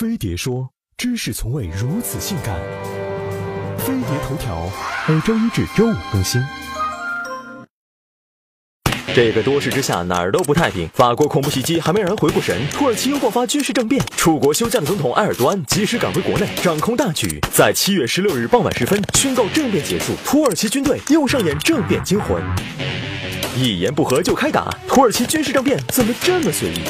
[0.00, 0.66] 飞碟说：
[0.96, 2.58] 知识从未如此性感。
[3.76, 4.66] 飞碟头条
[5.06, 6.42] 每周一至周五更新。
[9.14, 22.42] 这个多事之下哪儿都不太平，法国恐怖袭击还没让人回过神，土耳其又爆发军事政变，出国休假的总统埃尔多安及时赶回国内，掌控大局，在七月十六日傍晚时分宣告政变结束，土耳其军队又上演政变惊魂，
[23.54, 26.80] 一言不合就开打，土耳其军事政变怎么这么随意？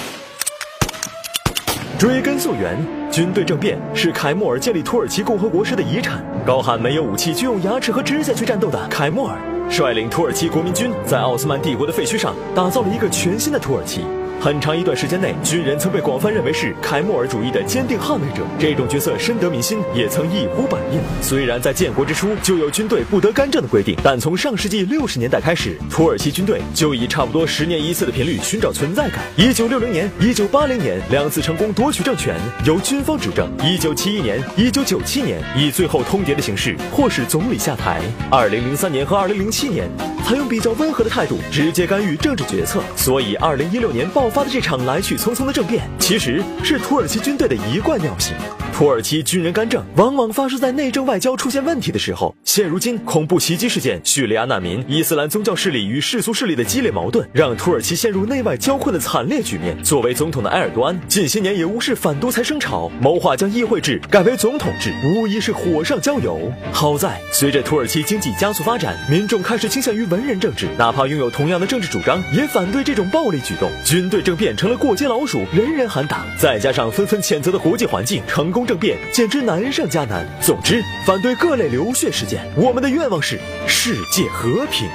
[2.00, 2.78] 追根溯源，
[3.12, 6.24] 军队政变是凯末尔建立土耳其共和国时的遗产。
[6.46, 9.38] 高喊没有武器就用牙齿和指甲去战斗的凯末尔，
[9.68, 14.00] 率领土耳其国民军在奥斯曼帝国的废墟上打造了一个全新的土耳其。
[14.40, 20.98] 很长一段时间内，军人曾被广泛认为是凯末尔主义的坚定捍卫者，这种角色深得民心，也曾一呼百应。
[21.20, 29.18] 虽然在建国之初就有军队不得干政的规定，但从上世纪六十年代开始，土耳其军队就以差不多十年一次的频率寻找存在感。
[29.36, 39.86] 一九六零年、一九八零年两次成功夺取政权，由军方执政；一九七一年、一九九七年以最后通牒的形式，迫使总理下台；二零零三年和二零零七年，
[40.24, 42.80] 采用比较温和的态度，直接干预政治决策。
[42.96, 44.30] 所以，二零一六年爆。
[44.30, 48.32] 发的这场来去匆匆的政变，其实是土耳其军队的一贯尿性。
[48.80, 52.34] 土耳其军人干政，往往发生在内政外交出现问题的时候。
[52.44, 59.76] 现如今，恐怖袭击事件、叙利亚难民、伊斯兰宗教势力与世俗势力的激烈矛盾，让土耳其陷入内外交困的惨烈局面。
[59.84, 66.50] 作为总统的埃尔多安，近些年也无视反独裁声潮，谋划将议会制改为总统制，无疑是火上浇油。
[66.72, 73.70] 好在，随着土耳其经济加速发展，民众开始倾向于文人政治，哪怕拥有同样的政治主张，也反对这种暴力举动。
[73.84, 76.24] 军队政变成了过街老鼠，人人喊打。
[76.38, 78.66] 再加上纷纷谴责的国际环境，成功。
[78.70, 80.24] 政变简直难上加难。
[80.40, 84.88] 总之，反对各类流血事件，我们的愿望是世界和平。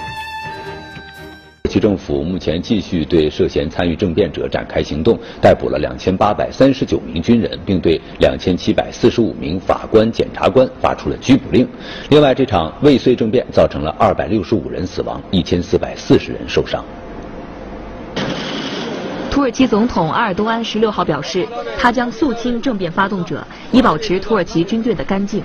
[1.70, 11.68] 其政府目前继续对涉嫌参与政变者展开行动，逮捕了两千八百三十九名军人，并对两千七百四十五名法官、检察官发出了拘捕令。
[12.09, 16.81] 另外，这场未遂政变造成了二百六十五人死亡，一千四百四十人受伤。
[19.35, 21.46] 土耳其总统埃尔多安十六号表示，
[21.78, 25.44] 他将肃清政变发动者，以保持土耳其军队的干净。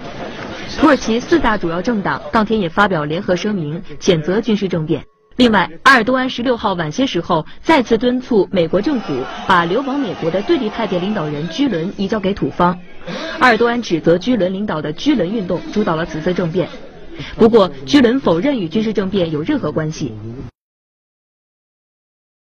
[0.78, 5.04] 土耳其四大主要政党当天也发表联合声明，谴责军事政变。
[5.38, 9.12] 另外，埃尔多安十六号晚些时候再次敦促美国政府
[9.48, 12.78] 把流亡美国的对立派别领导人居伦移交给土方。
[13.40, 16.68] 埃尔多安指责居伦领导的居伦运动主导了此次政变，
[17.34, 20.14] 不过居伦否认与军事政变有任何关系。